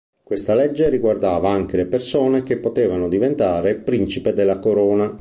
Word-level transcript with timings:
Questa 0.23 0.55
legge 0.55 0.89
riguardava 0.89 1.51
anche 1.51 1.77
le 1.77 1.85
persone 1.85 2.41
che 2.41 2.57
potevano 2.57 3.07
diventare 3.07 3.75
principe 3.75 4.33
della 4.33 4.57
Corona. 4.57 5.07